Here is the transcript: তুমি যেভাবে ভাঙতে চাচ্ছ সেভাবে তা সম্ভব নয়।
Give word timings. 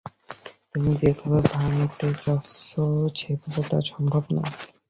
তুমি 0.71 0.91
যেভাবে 0.99 1.39
ভাঙতে 1.51 2.07
চাচ্ছ 2.15 2.67
সেভাবে 3.17 3.61
তা 3.69 3.77
সম্ভব 3.91 4.23
নয়। 4.35 4.53